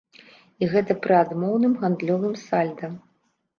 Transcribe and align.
І 0.63 0.69
гэта 0.71 0.95
пры 1.03 1.17
адмоўным 1.19 1.77
гандлёвым 1.83 2.35
сальда! 2.47 2.93